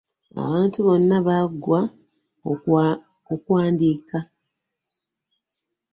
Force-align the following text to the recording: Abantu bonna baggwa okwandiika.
Abantu 0.43 0.77
bonna 0.85 1.17
baggwa 1.27 1.81
okwandiika. 3.33 4.17